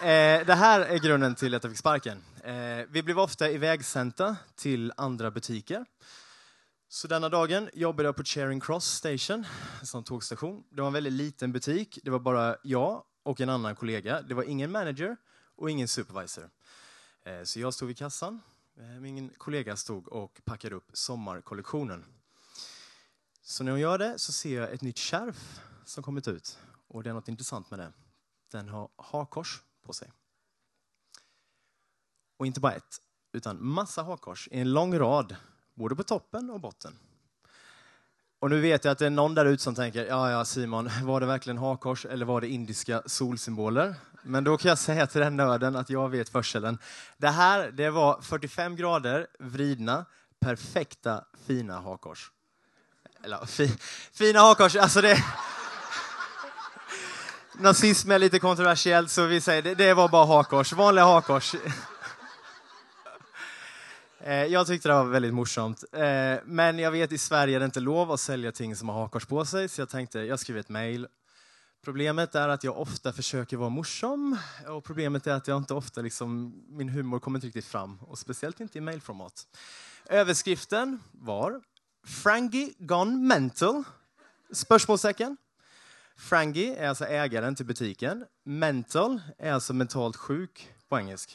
Eh, 0.00 0.46
det 0.46 0.54
här 0.54 0.80
är 0.80 0.98
grunden 0.98 1.34
till 1.34 1.54
att 1.54 1.64
jag 1.64 1.72
fick 1.72 1.78
sparken. 1.78 2.24
Eh, 2.44 2.86
vi 2.88 3.02
blev 3.02 3.18
ofta 3.18 3.50
ivägsända 3.50 4.36
till 4.54 4.92
andra 4.96 5.30
butiker. 5.30 5.86
Så 6.88 7.08
denne 7.08 7.28
dagen 7.28 7.70
jobbade 7.72 8.08
jeg 8.08 8.16
på 8.16 8.24
Charing 8.24 8.60
Cross 8.60 8.84
Station, 8.84 9.46
som 9.82 10.04
togstasjon. 10.04 10.64
Det 10.70 10.80
var 10.80 10.86
en 10.86 10.92
veldig 10.92 11.12
liten 11.12 11.52
butik. 11.52 11.98
Det 12.02 12.10
var 12.10 12.18
bare 12.18 12.56
jeg 12.64 13.00
og 13.24 13.40
en 13.40 13.48
annen 13.48 13.76
kollega. 13.76 14.22
Det 14.22 14.34
var 14.34 14.42
ingen 14.42 14.70
manager 14.70 15.16
og 15.56 15.70
ingen 15.70 15.88
supervisor. 15.88 16.50
Eh, 17.26 17.44
så 17.44 17.60
jeg 17.60 17.72
stod 17.72 17.88
ved 17.88 17.96
kassan. 17.96 18.42
Eh, 18.76 18.84
min 18.84 19.30
kollega 19.38 19.76
stod 19.76 20.08
och 20.08 20.40
packade 20.44 20.74
upp 20.74 20.90
sommarkollektionen. 20.92 22.04
Så 23.42 23.64
när 23.64 23.70
hon 23.70 23.80
gör 23.80 23.98
det 23.98 24.18
så 24.18 24.32
ser 24.32 24.60
jag 24.60 24.72
ett 24.72 24.82
nytt 24.82 24.98
skärf 24.98 25.60
som 25.84 26.02
kommit 26.02 26.28
ut. 26.28 26.58
Och 26.88 27.02
det 27.02 27.10
är 27.10 27.14
något 27.14 27.28
intressant 27.28 27.70
med 27.70 27.78
det. 27.78 27.92
Den 28.50 28.68
har 28.68 28.88
hakors 28.96 29.62
på 29.82 29.92
sig. 29.92 30.12
Och 32.36 32.46
inte 32.46 32.60
bara 32.60 32.72
ett, 32.72 33.00
utan 33.32 33.64
massa 33.66 34.02
hakors 34.02 34.48
i 34.50 34.60
en 34.60 34.72
lång 34.72 34.98
rad, 34.98 35.36
både 35.74 35.96
på 35.96 36.02
toppen 36.02 36.50
och 36.50 36.60
botten. 36.60 36.98
Och 38.38 38.50
nu 38.50 38.60
vet 38.60 38.84
jag 38.84 38.92
att 38.92 38.98
det 38.98 39.06
är 39.06 39.10
någon 39.10 39.34
där 39.34 39.46
ute 39.46 39.62
som 39.62 39.74
tänker, 39.74 40.06
ja, 40.06 40.30
ja 40.30 40.44
Simon, 40.44 40.90
var 41.02 41.20
det 41.20 41.26
verkligen 41.26 41.58
hakors 41.58 42.06
eller 42.06 42.26
var 42.26 42.40
det 42.40 42.48
indiska 42.48 43.02
solsymboler? 43.06 43.94
Men 44.22 44.44
då 44.44 44.56
kan 44.56 44.68
jag 44.68 44.78
säga 44.78 45.06
till 45.06 45.20
den 45.20 45.36
nörden 45.36 45.76
att 45.76 45.90
jag 45.90 46.08
vet 46.08 46.28
förselen. 46.28 46.78
Det 47.16 47.28
här, 47.28 47.70
det 47.70 47.90
var 47.90 48.20
45 48.22 48.76
grader 48.76 49.26
vridna, 49.38 50.04
perfekta, 50.40 51.24
fina 51.46 51.80
hakkors. 51.80 52.30
Eller 53.24 53.46
fi, 53.46 53.76
fina 54.12 54.40
hakkors, 54.40 54.76
alltså 54.76 55.00
det... 55.00 55.24
Nazism 57.58 58.10
är 58.10 58.18
lite 58.18 58.38
kontroversiellt 58.38 59.10
så 59.10 59.26
vi 59.26 59.40
säger 59.40 59.62
det, 59.62 59.74
det 59.74 59.94
var 59.94 60.08
bara 60.08 60.26
hakkors, 60.26 60.72
vanliga 60.72 61.04
hakkors. 61.04 61.54
Jeg 64.24 64.50
jag 64.50 64.66
tyckte 64.66 64.88
det 64.88 64.94
var 64.94 65.04
väldigt 65.04 65.34
morsamt. 65.34 65.84
Eh, 65.92 66.36
men 66.44 66.78
jag 66.78 66.90
vet 66.90 67.12
i 67.12 67.18
Sverige 67.18 67.56
är 67.56 67.58
det 67.60 67.64
inte 67.64 67.80
lov 67.80 68.12
att 68.12 68.20
sälja 68.20 68.52
ting 68.52 68.76
som 68.76 68.88
har 68.88 69.00
hakkors 69.00 69.26
på 69.26 69.44
sig 69.44 69.68
så 69.68 69.80
jag 69.80 69.88
tänkte 69.88 70.20
jag 70.20 70.40
skriver 70.40 70.60
ett 70.60 70.68
mejl. 70.68 71.06
Problemet 71.82 72.36
er 72.38 72.52
at 72.52 72.62
jeg 72.62 72.70
ofte 72.78 73.10
forsøker 73.10 73.58
å 73.58 73.64
være 73.64 73.74
morsom 73.74 74.28
og 74.70 74.84
problemet 74.86 75.26
er 75.26 75.40
at 75.40 75.48
jeg 75.50 75.64
ikke 75.64 75.74
ofte 75.74 76.04
liksom, 76.06 76.36
min 76.78 76.92
humor 76.94 77.18
kommer 77.18 77.42
ikke 77.42 77.48
riktig 77.50 77.64
fram 77.66 77.96
Og 78.06 78.14
spesielt 78.20 78.60
ikke 78.62 78.78
i 78.78 78.84
mailformat. 78.86 79.42
Overskriften 80.06 81.00
var 81.26 81.56
Frangie 82.06 82.76
gone 82.78 83.18
mental? 83.18 83.82
Spørsmålstegn. 84.54 85.34
Frangie 86.14 86.76
er 86.76 86.92
altså 86.92 87.08
eieren 87.10 87.58
til 87.58 87.66
butikken. 87.66 88.22
Mental 88.44 89.18
er 89.38 89.56
altså 89.56 89.74
mentalt 89.74 90.20
sjuk 90.22 90.62
på 90.86 91.00
engelsk. 91.00 91.34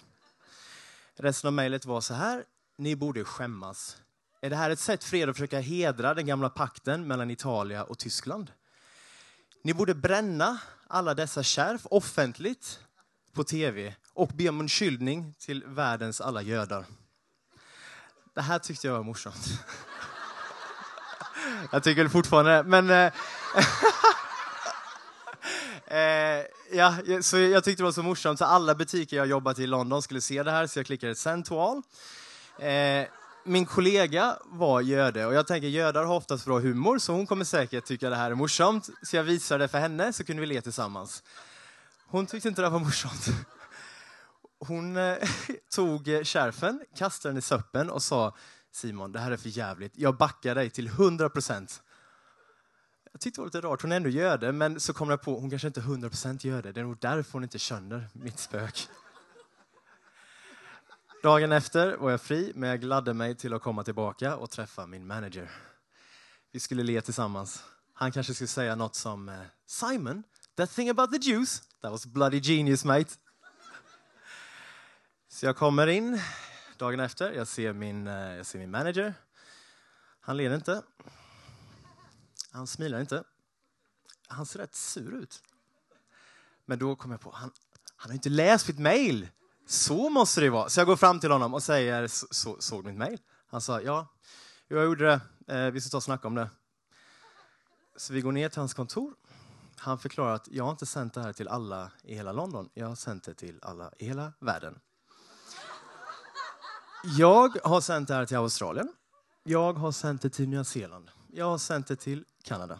Resten 1.24 1.50
av 1.50 1.58
mailet 1.58 1.88
var 1.90 2.04
så 2.06 2.16
her. 2.16 2.46
Ni 2.80 2.96
borde 2.96 3.26
skämmas. 3.28 3.98
Er 4.40 4.54
det 4.54 4.78
et 4.78 4.80
sett 4.80 5.04
for 5.04 5.28
å 5.28 5.36
forsøke 5.36 5.60
å 5.60 5.66
hedre 5.66 6.14
den 6.16 6.30
gamle 6.30 6.52
pakten 6.56 7.04
mellom 7.10 7.36
Italien 7.36 7.90
og 7.90 8.00
Tyskland? 8.00 8.54
Ni 9.64 9.74
borde 9.74 9.96
bränna 9.96 10.58
alla 10.88 11.14
dessa 11.14 11.44
kärv 11.44 11.82
offentligt 11.84 12.80
på 13.34 13.44
tv 13.44 13.96
och 14.14 14.28
be 14.28 14.50
om 14.50 14.60
undskyldning 14.60 15.34
till 15.40 15.64
världens 15.66 16.22
alla 16.22 16.42
gödar. 16.42 16.86
Det 18.34 18.42
här 18.42 18.60
tyckte 18.60 18.88
jag 18.88 18.94
var 18.94 19.04
morsamt. 19.04 19.38
Jag 21.72 21.84
tycker 21.84 22.04
det 22.04 22.10
men... 22.64 22.90
Eh, 22.90 23.14
eh, 25.98 26.46
ja, 26.72 26.96
så 27.22 27.38
jag 27.38 27.64
tyckte 27.64 27.84
det 27.84 27.86
var 27.86 27.92
så 27.92 28.04
morsamt 28.04 28.40
så 28.40 28.46
alla 28.46 28.76
butiker 28.76 29.18
jag 29.18 29.28
jobbat 29.28 29.60
i 29.60 29.68
London 29.68 30.02
skulle 30.02 30.22
se 30.22 30.44
det 30.44 30.52
här 30.52 30.68
så 30.68 30.80
jag 30.80 30.86
klickade 30.86 31.16
send 31.16 31.46
to 31.46 31.60
all. 31.60 31.82
Eh, 32.60 33.08
min 33.48 33.66
kollega 33.66 34.30
var 34.60 34.82
jøde, 34.86 35.26
og 35.28 35.34
jeg 35.34 35.48
tenker 35.48 35.72
jøder 35.72 36.06
har 36.06 36.14
oftest 36.14 36.46
bra 36.48 36.60
humor 36.62 37.00
så 37.00 37.16
hun 37.16 37.28
kommer 37.28 37.46
säkert 37.46 37.86
tycka 37.86 38.10
det 38.10 38.20
her 38.20 38.32
er 38.32 38.40
morsomt. 38.40 38.90
Så 39.02 39.18
jeg 39.18 39.26
viser 39.26 39.58
det 39.58 39.70
for 39.72 39.84
henne 39.84 40.12
så 40.14 40.26
kunne 40.28 40.44
vi 40.44 40.52
le 40.52 40.62
sammen. 40.72 41.08
Hun 42.12 42.28
syntes 42.28 42.46
ikke 42.46 42.62
det 42.62 42.72
var 42.72 42.84
morsomt. 42.84 43.30
Hun 44.68 44.98
eh, 44.98 45.18
tog 45.76 46.06
kärfen, 46.24 46.80
kastet 46.98 47.30
den 47.30 47.38
i 47.38 47.46
søppelen 47.46 47.92
og 47.94 48.02
sa 48.02 48.32
Simon, 48.74 49.12
det 49.12 49.22
her 49.22 49.34
er 49.34 49.42
for 49.42 49.50
jævlig, 49.50 49.92
jeg 49.98 50.18
backer 50.18 50.58
deg 50.58 50.74
til 50.74 50.88
100 50.88 51.30
Jeg 51.34 53.22
syntes 53.22 53.34
det 53.34 53.40
var 53.40 53.46
litt 53.50 53.64
rart. 53.66 53.82
Hun 53.82 53.92
er 53.92 53.98
ennå 53.98 54.10
jøde, 54.10 54.52
men 54.52 54.80
så 54.80 54.94
kom 54.94 55.10
jeg 55.10 55.22
på 55.24 55.40
hun 55.40 55.50
kanskje 55.50 55.72
ikke 55.72 55.82
100 55.82 56.38
jøde. 56.44 56.74
det. 56.74 56.78
er 56.78 56.86
nok 56.86 57.02
derfor 57.02 57.40
hun 57.40 57.48
ikke 57.48 57.60
skjønner 57.60 58.10
mitt 58.14 58.40
spök. 58.40 58.88
Dagen 61.28 61.52
efter 61.52 61.96
var 61.98 62.12
jag 62.12 62.22
fri, 62.22 62.52
men 62.56 62.70
jag 62.70 62.82
gladde 62.82 63.14
mig 63.14 63.36
till 63.36 63.54
att 63.54 63.62
komma 63.62 63.84
tillbaka 63.84 64.36
och 64.36 64.50
träffa 64.50 64.86
min 64.86 65.08
manager. 65.08 65.52
Vi 66.52 66.60
skulle 66.60 66.84
le 66.84 67.02
tillsammans. 67.02 67.64
Han 67.94 68.12
kanske 68.12 68.34
skulle 68.34 68.48
säga 68.48 68.76
något 68.76 68.96
som 68.96 69.30
eh, 69.30 69.40
Simon, 69.66 70.24
that 70.56 70.72
thing 70.72 70.90
about 70.90 71.12
the 71.12 71.30
Jews, 71.30 71.62
that 71.82 71.92
was 71.92 72.06
bloody 72.06 72.40
genius 72.40 72.86
mate. 72.86 73.10
Så 75.28 75.46
jag 75.46 75.58
kommer 75.58 75.88
in 75.88 76.22
dagen 76.78 77.00
efter, 77.00 77.32
jag 77.32 77.48
ser 77.48 77.74
min, 77.74 78.08
eh, 78.08 78.44
ser 78.44 78.60
min 78.60 78.72
manager. 78.72 79.14
Han 80.20 80.38
ler 80.38 80.56
inte. 80.56 80.82
Han 82.52 82.68
smilar 82.68 83.00
inte. 83.00 83.24
Han 84.28 84.46
ser 84.46 84.60
rätt 84.60 84.76
sur 84.76 85.14
ut. 85.14 85.44
Men 86.66 86.80
då 86.80 86.96
kom 86.96 87.12
jag 87.12 87.20
på, 87.20 87.32
han, 87.32 87.52
han 87.96 88.12
har 88.12 88.16
inte 88.16 88.30
läst 88.30 88.68
mitt 88.68 88.80
mail. 88.80 89.28
Så 89.70 90.10
måste 90.10 90.42
det 90.42 90.50
vara. 90.50 90.70
Så 90.70 90.80
jag 90.80 90.88
går 90.88 90.96
fram 90.96 91.20
till 91.20 91.32
honom 91.32 91.54
och 91.54 91.64
säger, 91.64 92.08
så, 92.08 92.56
såg 92.60 92.84
du 92.84 92.88
mitt 92.88 92.98
mejl? 92.98 93.20
Han 93.48 93.62
sa, 93.62 93.82
ja, 93.82 94.08
jag 94.68 94.84
gjorde 94.86 95.06
det. 95.06 95.22
Eh, 95.56 95.72
vi 95.72 95.82
ska 95.82 95.90
ta 95.90 95.98
och 95.98 96.04
snacka 96.04 96.28
om 96.28 96.36
det. 96.36 96.50
Så 97.96 98.14
vi 98.14 98.22
går 98.22 98.32
ner 98.32 98.50
till 98.50 98.60
hans 98.60 98.74
kontor. 98.74 99.14
Han 99.76 100.00
förklarar 100.00 100.34
att 100.34 100.48
jag 100.52 100.64
har 100.64 100.72
inte 100.72 100.86
sänt 100.86 101.14
det 101.14 101.22
här 101.22 101.34
till 101.34 101.48
alla 101.48 101.92
i 102.04 102.16
hela 102.16 102.32
London. 102.32 102.70
Jag 102.74 102.88
har 102.88 102.96
sänt 102.96 103.24
det 103.24 103.34
till 103.34 103.60
alla 103.62 103.92
i 104.00 104.06
hela 104.06 104.34
världen. 104.40 104.80
Jag 107.18 107.58
har 107.64 107.82
sänt 107.82 108.08
det 108.08 108.14
här 108.14 108.26
till 108.26 108.38
Australien. 108.38 108.94
Jag 109.44 109.74
har 109.74 109.92
sänt 109.92 110.22
det 110.22 110.30
till 110.30 110.50
Nya 110.50 110.64
Zeeland. 110.64 111.12
Jag 111.34 111.46
har 111.46 111.58
sänt 111.58 111.88
det 111.88 111.96
till 111.96 112.26
Kanada. 112.44 112.80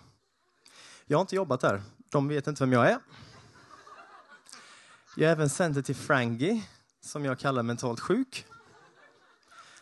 Jag 1.06 1.18
har 1.18 1.22
inte 1.22 1.36
jobbat 1.36 1.62
där. 1.62 1.84
De 2.12 2.28
vet 2.28 2.48
inte 2.48 2.64
vem 2.64 2.74
jag 2.74 2.90
är. 2.90 3.00
Jag 5.16 5.28
har 5.28 5.32
även 5.32 5.50
sänt 5.50 5.76
det 5.76 5.84
till 5.84 5.96
Frangie 5.96 6.64
som 7.08 7.26
jag 7.26 7.40
kallar 7.40 7.64
mentalt 7.64 8.00
sjuk. 8.00 8.46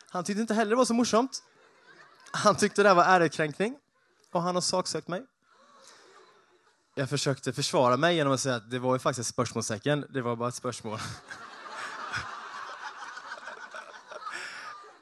Han 0.10 0.24
tyckte 0.24 0.42
inte 0.42 0.54
heller 0.54 0.70
det 0.70 0.76
var 0.76 0.86
så 0.86 0.94
morsomt. 0.94 1.44
Han 2.32 2.56
tyckte 2.56 2.84
det 2.84 2.94
var 2.94 3.04
ärekränkning 3.04 3.78
och 4.32 4.42
han 4.42 4.56
har 4.56 4.62
saksökt 4.62 5.08
mig. 5.08 5.26
Jag 6.96 7.10
försökte 7.10 7.54
försvara 7.54 7.98
mig 7.98 8.16
genom 8.16 8.34
att 8.34 8.40
säga 8.40 8.56
att 8.56 8.72
det 8.72 8.80
var 8.80 8.96
ju 8.96 9.00
faktiskt 9.00 9.30
ett 9.30 9.34
spörsmålstecken. 9.34 10.06
Det 10.10 10.22
var 10.22 10.36
bara 10.36 10.50
ett 10.50 10.56
spörsmål. 10.56 11.00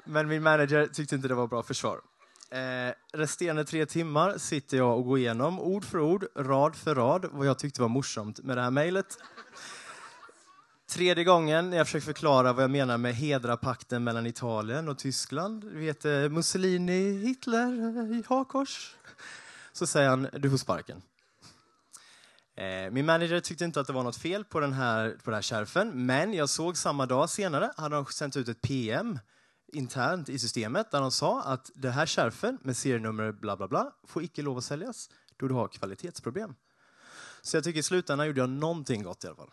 Men 0.03 0.27
min 0.27 0.43
manager 0.43 0.87
tyckte 0.87 1.15
inte 1.15 1.27
det 1.27 1.35
var 1.35 1.47
bra 1.47 1.63
försvar. 1.63 2.01
Eh, 2.49 2.93
resterande 3.13 3.65
tre 3.65 3.85
timmar 3.85 4.37
sitter 4.37 4.77
jag 4.77 4.97
och 4.97 5.05
går 5.05 5.17
igenom 5.17 5.59
ord 5.59 5.85
för 5.85 5.99
ord, 5.99 6.25
rad 6.35 6.75
för 6.75 6.95
rad 6.95 7.25
vad 7.31 7.47
jag 7.47 7.59
tyckte 7.59 7.81
var 7.81 7.89
morsomt 7.89 8.39
med 8.43 8.57
det 8.57 8.61
här 8.61 8.71
mejlet. 8.71 9.17
Tredje 10.93 11.23
gången 11.23 11.71
jeg 11.71 11.79
jag 11.79 11.87
försöker 11.87 12.05
förklara 12.05 12.53
vad 12.53 12.63
jag 12.63 12.71
menar 12.71 12.97
med 12.97 13.15
hedra 13.15 13.57
pakten 13.57 14.03
mellan 14.03 14.25
Italien 14.25 14.89
och 14.89 14.97
Tyskland. 14.97 15.61
Du 15.61 15.79
vet 15.79 16.05
eh, 16.05 16.29
Mussolini, 16.29 17.17
Hitler, 17.17 17.67
eh, 17.67 18.19
i 18.19 18.23
hakors. 18.27 18.95
Så 19.71 19.87
säger 19.87 20.09
han, 20.09 20.27
du 20.33 20.49
får 20.49 20.57
sparken. 20.57 21.01
Eh, 22.55 22.91
min 22.91 23.05
manager 23.05 23.39
tyckte 23.39 23.65
inte 23.65 23.79
att 23.79 23.87
det 23.87 23.93
var 23.93 24.03
något 24.03 24.17
fel 24.17 24.45
på 24.45 24.59
den 24.59 24.73
här, 24.73 25.17
på 25.23 25.31
den 25.31 25.41
här 25.51 25.85
men 25.85 26.33
jag 26.33 26.49
såg 26.49 26.77
samma 26.77 27.05
dag 27.05 27.29
senare, 27.29 27.71
hade 27.77 27.95
de 27.95 28.05
sänt 28.05 28.37
ut 28.37 28.47
ett 28.47 28.61
PM 28.61 29.19
internt 29.73 30.29
i 30.29 30.39
systemet 30.39 30.91
där 30.91 31.01
de 31.01 31.11
sa 31.11 31.41
att 31.41 31.71
det 31.75 31.89
här 31.89 32.05
kärfen 32.05 32.57
med 32.61 32.77
serienummer 32.77 33.31
bla 33.31 33.57
bla 33.57 33.67
bla 33.67 33.91
får 34.07 34.23
icke 34.23 34.41
lov 34.41 34.57
att 34.57 34.63
säljas 34.63 35.09
då 35.37 35.47
du 35.47 35.53
har 35.53 35.67
kvalitetsproblem. 35.67 36.55
Så 37.41 37.57
jag 37.57 37.63
tycker 37.63 37.79
i 37.79 37.83
slutändan 37.83 38.27
gjorde 38.27 38.39
jag 38.39 38.49
någonting 38.49 39.03
gott 39.03 39.23
i 39.23 39.27
alla 39.27 39.35
fall. 39.35 39.49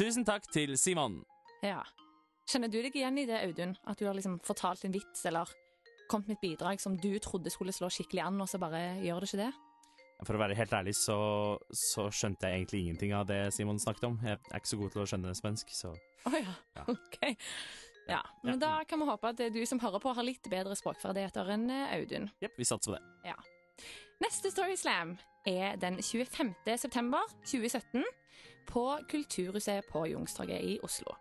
Tusen 0.00 0.24
takk 0.24 0.46
til 0.48 0.78
Simon. 0.80 1.18
Ja. 1.60 1.82
Kjenner 2.48 2.70
du 2.72 2.78
deg 2.80 2.94
igjen 2.96 3.18
i 3.20 3.26
det, 3.28 3.36
Audun? 3.44 3.74
At 3.84 4.00
du 4.00 4.06
har 4.08 4.14
liksom 4.16 4.38
fortalt 4.40 4.86
en 4.88 4.94
vits 4.94 5.26
eller 5.28 5.50
kommet 6.08 6.30
med 6.30 6.38
et 6.38 6.44
bidrag 6.46 6.80
som 6.80 6.94
du 6.96 7.10
trodde 7.20 7.52
skulle 7.52 7.74
slå 7.76 7.90
skikkelig 7.92 8.22
an, 8.24 8.38
og 8.40 8.48
så 8.48 8.56
bare 8.62 8.80
gjør 9.04 9.20
det 9.20 9.28
ikke 9.28 9.42
det? 9.42 9.50
For 10.24 10.38
å 10.38 10.40
være 10.40 10.56
helt 10.56 10.72
ærlig 10.72 10.94
så, 10.96 11.18
så 11.68 12.06
skjønte 12.16 12.48
jeg 12.48 12.62
egentlig 12.62 12.80
ingenting 12.80 13.12
av 13.16 13.26
det 13.28 13.42
Simon 13.52 13.80
snakket 13.82 14.06
om. 14.08 14.16
Jeg 14.24 14.38
er 14.40 14.62
ikke 14.62 14.70
så 14.72 14.78
god 14.80 14.94
til 14.94 15.02
å 15.02 15.06
skjønne 15.12 15.34
svensk, 15.36 15.74
så 15.76 15.92
Å 15.92 16.32
ja. 16.32 16.54
Ja. 16.80 16.86
OK. 16.96 17.18
Ja, 18.08 18.22
men 18.40 18.56
da 18.62 18.72
kan 18.88 19.02
vi 19.04 19.08
håpe 19.10 19.34
at 19.34 19.42
du 19.52 19.60
som 19.68 19.82
hører 19.84 20.00
på, 20.00 20.14
har 20.16 20.24
litt 20.24 20.48
bedre 20.48 20.78
språkferdigheter 20.80 21.52
enn 21.58 21.68
eh, 21.68 21.92
Audun. 21.98 22.32
Jepp, 22.40 22.56
vi 22.56 22.68
satser 22.68 22.94
på 22.94 22.96
det. 22.96 23.34
Ja. 23.34 23.36
Neste 24.24 24.48
Story 24.52 24.80
Slam 24.80 25.18
er 25.48 25.76
den 25.80 26.00
25. 26.00 26.56
september 26.80 27.28
2017 27.44 28.00
på 28.70 28.84
Kulturhuset 29.10 29.90
på 29.90 30.06
Youngstorget 30.12 30.62
i 30.62 30.78
Oslo. 30.86 31.16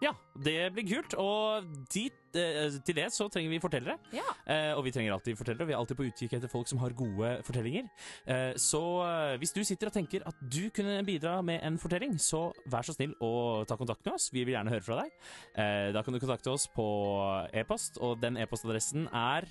Ja, 0.00 0.14
det 0.40 0.70
blir 0.72 0.86
kult. 0.88 1.14
Og 1.20 1.66
dit, 1.92 2.16
eh, 2.32 2.72
til 2.86 2.96
det 2.96 3.10
så 3.12 3.26
trenger 3.28 3.52
vi 3.52 3.60
fortellere. 3.60 3.98
Ja. 4.16 4.24
Eh, 4.48 4.72
og 4.72 4.84
vi 4.86 4.92
trenger 4.94 5.12
alltid 5.12 5.36
fortellere. 5.36 5.66
Vi 5.68 5.74
er 5.74 5.78
alltid 5.78 5.98
på 5.98 6.06
utkikk 6.08 6.38
etter 6.38 6.48
folk 6.48 6.68
som 6.68 6.80
har 6.80 6.96
gode 6.96 7.42
fortellinger. 7.44 7.90
Eh, 8.26 8.54
så 8.56 8.80
eh, 9.04 9.36
hvis 9.36 9.52
du 9.52 9.60
sitter 9.62 9.90
og 9.90 9.92
tenker 9.92 10.24
at 10.24 10.40
du 10.40 10.70
kunne 10.72 11.04
bidra 11.04 11.42
med 11.42 11.60
en 11.62 11.76
fortelling, 11.78 12.16
så 12.16 12.48
vær 12.64 12.86
så 12.88 12.96
snill 12.96 13.12
å 13.20 13.66
ta 13.68 13.76
kontakt 13.76 14.04
med 14.06 14.14
oss. 14.14 14.30
Vi 14.32 14.44
vil 14.44 14.56
gjerne 14.56 14.72
høre 14.72 14.86
fra 14.86 15.02
deg. 15.02 15.12
Eh, 15.54 15.92
da 15.92 16.02
kan 16.02 16.16
du 16.16 16.20
kontakte 16.20 16.54
oss 16.54 16.66
på 16.72 16.86
e-post, 17.52 18.00
og 18.00 18.22
den 18.24 18.40
e-postadressen 18.40 19.04
er 19.12 19.44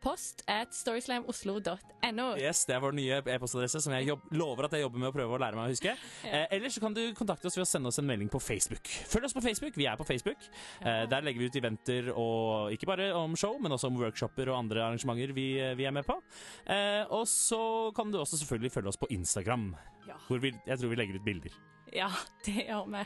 Post 0.00 0.44
at 0.46 0.70
storyslamoslo.no. 0.76 2.26
Yes, 2.38 2.60
det 2.68 2.74
er 2.76 2.82
vår 2.84 2.94
nye 2.94 3.16
e-postadresse 3.34 3.80
som 3.82 3.94
jeg 3.96 4.14
lover 4.36 4.68
at 4.68 4.76
jeg 4.76 4.84
jobber 4.84 5.02
med 5.02 5.10
å 5.10 5.14
prøve 5.16 5.34
å 5.34 5.40
lære 5.42 5.58
meg 5.58 5.66
å 5.66 5.72
huske. 5.72 5.94
Eh, 6.28 6.44
eller 6.54 6.70
så 6.70 6.82
kan 6.84 6.94
du 6.94 7.00
kontakte 7.18 7.48
oss 7.50 7.56
ved 7.58 7.64
å 7.66 7.68
sende 7.68 7.90
oss 7.90 7.98
en 7.98 8.06
melding 8.06 8.30
på 8.30 8.38
Facebook. 8.42 8.86
Følg 9.10 9.26
oss 9.26 9.34
på 9.34 9.42
Facebook. 9.42 9.74
Vi 9.78 9.88
er 9.90 9.98
på 9.98 10.06
Facebook. 10.06 10.46
Eh, 10.84 11.02
der 11.10 11.26
legger 11.26 11.42
vi 11.42 11.48
ut 11.50 11.58
eventer 11.60 12.12
og 12.14 12.70
ikke 12.76 12.86
bare 12.92 13.08
om 13.18 13.34
show, 13.38 13.56
men 13.58 13.74
også 13.74 13.90
om 13.90 13.98
workshoper 13.98 14.52
og 14.52 14.60
andre 14.60 14.84
arrangementer 14.86 15.34
vi, 15.36 15.48
vi 15.78 15.88
er 15.90 15.94
med 15.98 16.06
på. 16.06 16.20
Eh, 16.70 17.02
og 17.10 17.26
så 17.30 17.60
kan 17.98 18.12
du 18.14 18.20
også 18.22 18.38
selvfølgelig 18.44 18.74
følge 18.78 18.94
oss 18.94 19.00
på 19.02 19.10
Instagram, 19.18 19.72
Ja. 20.06 20.14
hvor 20.28 20.38
vi, 20.40 20.54
jeg 20.66 20.78
tror 20.78 20.94
vi 20.94 21.00
legger 21.02 21.18
ut 21.18 21.26
bilder. 21.26 21.58
Ja, 21.92 22.10
det 22.46 22.68
gjør 22.68 22.86
vi. 22.94 23.04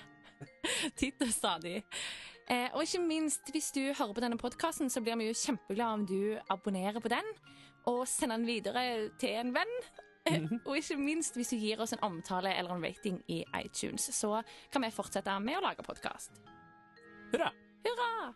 Titt 0.98 1.22
og 1.22 1.32
stadig. 1.32 1.80
Eh, 2.50 2.68
og 2.74 2.82
ikke 2.82 3.02
minst, 3.04 3.50
hvis 3.54 3.70
du 3.74 3.80
hører 3.92 4.14
på 4.14 4.24
denne 4.24 4.38
podkasten, 4.40 4.90
så 4.90 5.02
blir 5.04 5.18
vi 5.20 5.28
jo 5.30 5.38
kjempeglade 5.38 5.98
om 5.98 6.06
du 6.06 6.38
abonnerer 6.50 7.00
på 7.00 7.12
den, 7.12 7.28
og 7.90 8.06
sender 8.08 8.40
den 8.40 8.48
videre 8.48 8.84
til 9.22 9.38
en 9.38 9.54
venn. 9.54 9.76
Eh, 10.26 10.46
og 10.66 10.76
ikke 10.78 10.98
minst 11.00 11.38
hvis 11.38 11.52
du 11.54 11.58
gir 11.58 11.82
oss 11.82 11.94
en 11.94 12.04
omtale 12.06 12.54
eller 12.54 12.74
en 12.74 12.84
rating 12.84 13.22
i 13.30 13.42
iTunes, 13.58 14.10
så 14.14 14.40
kan 14.72 14.84
vi 14.84 14.94
fortsette 14.94 15.38
med 15.42 15.58
å 15.58 15.66
lage 15.66 15.86
podkast. 15.86 16.42
Hurra! 17.32 17.52
Hurra! 17.86 18.32